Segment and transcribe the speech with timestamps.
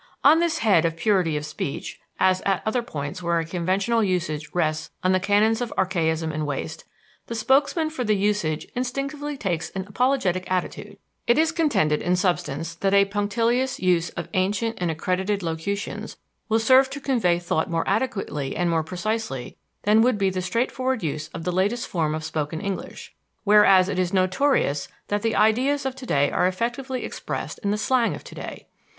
[0.23, 4.49] On this head of purity of speech, as at other points where a conventional usage
[4.51, 6.85] rests on the canons of archaism and waste,
[7.27, 10.97] the spokesmen for the usage instinctively take an apologetic attitude.
[11.27, 16.17] It is contended, in substance, that a punctilious use of ancient and accredited locutions
[16.49, 21.03] will serve to convey thought more adequately and more precisely than would be the straightforward
[21.03, 23.13] use of the latest form of spoken English;
[23.43, 28.15] whereas it is notorious that the ideas of today are effectively expressed in the slang
[28.15, 28.65] of today.